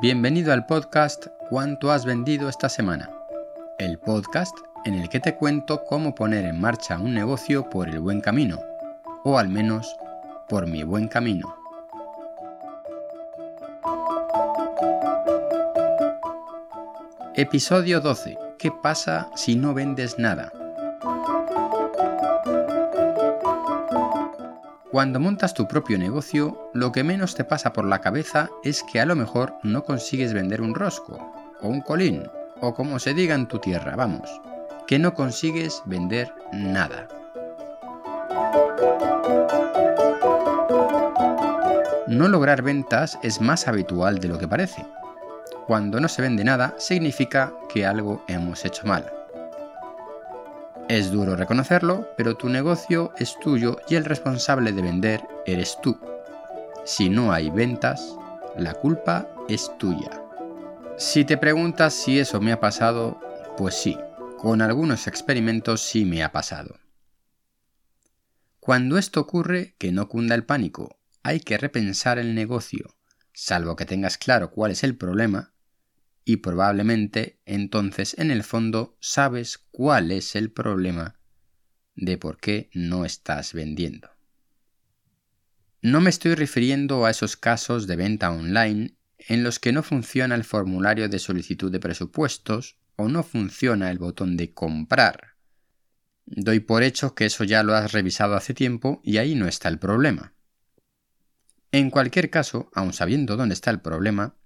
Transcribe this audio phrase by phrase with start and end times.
[0.00, 3.10] Bienvenido al podcast ¿Cuánto has vendido esta semana?
[3.78, 8.00] El podcast en el que te cuento cómo poner en marcha un negocio por el
[8.00, 8.60] buen camino,
[9.24, 9.96] o al menos
[10.46, 11.56] por mi buen camino.
[17.34, 18.43] Episodio 12.
[18.64, 20.50] ¿Qué pasa si no vendes nada?
[24.90, 29.02] Cuando montas tu propio negocio, lo que menos te pasa por la cabeza es que
[29.02, 31.18] a lo mejor no consigues vender un rosco,
[31.60, 32.22] o un colín,
[32.62, 34.40] o como se diga en tu tierra, vamos,
[34.86, 37.06] que no consigues vender nada.
[42.06, 44.86] No lograr ventas es más habitual de lo que parece.
[45.66, 49.10] Cuando no se vende nada, significa que algo hemos hecho mal.
[50.88, 55.98] Es duro reconocerlo, pero tu negocio es tuyo y el responsable de vender eres tú.
[56.84, 58.16] Si no hay ventas,
[58.58, 60.10] la culpa es tuya.
[60.98, 63.18] Si te preguntas si eso me ha pasado,
[63.56, 63.96] pues sí,
[64.36, 66.78] con algunos experimentos sí me ha pasado.
[68.60, 72.94] Cuando esto ocurre, que no cunda el pánico, hay que repensar el negocio,
[73.32, 75.53] salvo que tengas claro cuál es el problema,
[76.24, 81.16] y probablemente entonces en el fondo sabes cuál es el problema
[81.94, 84.10] de por qué no estás vendiendo.
[85.82, 90.34] No me estoy refiriendo a esos casos de venta online en los que no funciona
[90.34, 95.34] el formulario de solicitud de presupuestos o no funciona el botón de comprar.
[96.26, 99.68] Doy por hecho que eso ya lo has revisado hace tiempo y ahí no está
[99.68, 100.32] el problema.
[101.70, 104.36] En cualquier caso, aun sabiendo dónde está el problema,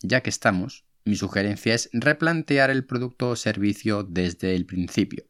[0.00, 5.24] ya que estamos, mi sugerencia es replantear el producto o servicio desde el principio.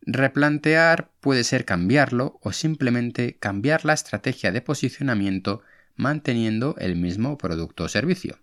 [0.00, 5.62] Replantear puede ser cambiarlo o simplemente cambiar la estrategia de posicionamiento
[5.94, 8.38] manteniendo el mismo producto o servicio.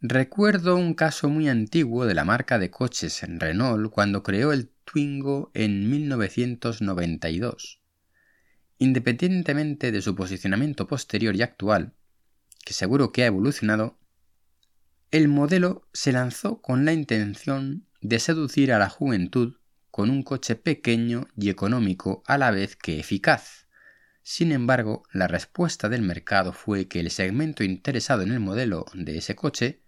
[0.00, 5.50] Recuerdo un caso muy antiguo de la marca de coches Renault cuando creó el Twingo
[5.54, 7.80] en 1992.
[8.78, 11.94] Independientemente de su posicionamiento posterior y actual,
[12.64, 13.98] que seguro que ha evolucionado,
[15.14, 19.58] el modelo se lanzó con la intención de seducir a la juventud
[19.92, 23.68] con un coche pequeño y económico a la vez que eficaz.
[24.24, 29.18] Sin embargo, la respuesta del mercado fue que el segmento interesado en el modelo de
[29.18, 29.84] ese coche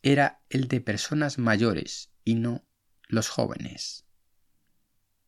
[0.00, 2.64] era el de personas mayores y no
[3.08, 4.06] los jóvenes.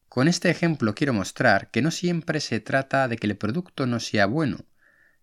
[0.09, 4.00] Con este ejemplo quiero mostrar que no siempre se trata de que el producto no
[4.00, 4.65] sea bueno,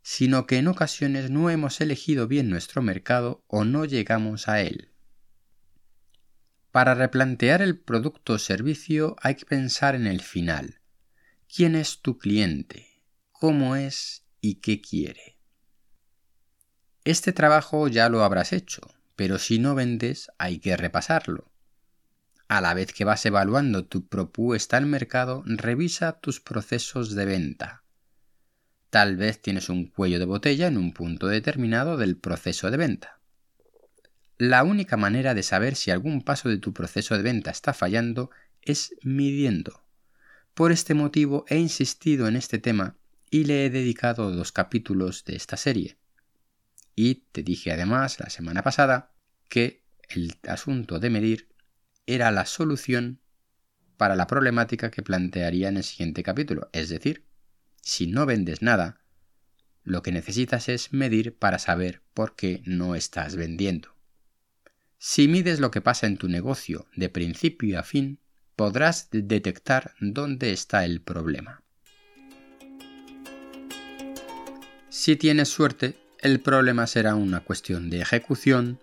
[0.01, 4.89] sino que en ocasiones no hemos elegido bien nuestro mercado o no llegamos a él.
[6.72, 10.81] Para replantear el producto o servicio hay que pensar en el final.
[11.53, 13.03] ¿Quién es tu cliente?
[13.31, 15.38] ¿Cómo es y qué quiere?
[17.03, 18.81] Este trabajo ya lo habrás hecho,
[19.16, 21.51] pero si no vendes hay que repasarlo.
[22.47, 27.80] A la vez que vas evaluando tu propuesta al mercado, revisa tus procesos de venta
[28.91, 33.22] Tal vez tienes un cuello de botella en un punto determinado del proceso de venta.
[34.38, 38.31] La única manera de saber si algún paso de tu proceso de venta está fallando
[38.62, 39.85] es midiendo.
[40.53, 42.97] Por este motivo he insistido en este tema
[43.29, 45.97] y le he dedicado dos capítulos de esta serie.
[46.94, 49.13] Y te dije además la semana pasada
[49.47, 51.47] que el asunto de medir
[52.06, 53.22] era la solución
[53.96, 57.30] para la problemática que plantearía en el siguiente capítulo, es decir,
[57.81, 59.01] si no vendes nada,
[59.83, 63.95] lo que necesitas es medir para saber por qué no estás vendiendo.
[64.97, 68.19] Si mides lo que pasa en tu negocio de principio a fin,
[68.55, 71.63] podrás detectar dónde está el problema.
[74.89, 78.79] Si tienes suerte, el problema será una cuestión de ejecución,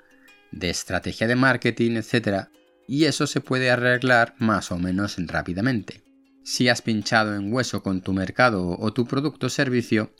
[0.50, 2.48] de estrategia de marketing, etc.
[2.88, 6.07] Y eso se puede arreglar más o menos rápidamente.
[6.50, 10.14] Si has pinchado en hueso con tu mercado o tu producto o servicio,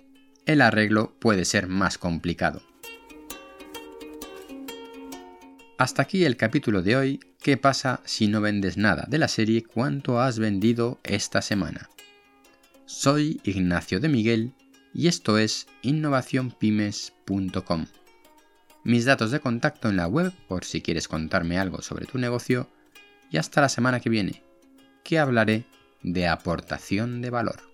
[0.45, 2.61] el arreglo puede ser más complicado.
[5.79, 9.07] Hasta aquí el capítulo de hoy, ¿qué pasa si no vendes nada?
[9.09, 11.89] de la serie ¿Cuánto has vendido esta semana?
[12.85, 14.53] Soy Ignacio de Miguel
[14.93, 17.87] y esto es innovacionpymes.com.
[18.85, 22.69] Mis datos de contacto en la web por si quieres contarme algo sobre tu negocio
[23.31, 24.43] y hasta la semana que viene,
[25.03, 25.65] que hablaré
[26.03, 27.68] de aportación de valor.